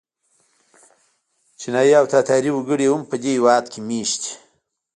[1.59, 4.31] چینایي او تاتاري وګړي هم په دې هېواد کې مېشت دي.